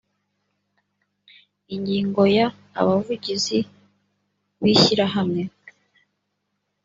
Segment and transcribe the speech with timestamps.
[1.75, 2.47] ingingo ya
[2.79, 3.59] abavugizi
[4.61, 5.41] b ishyirahamwe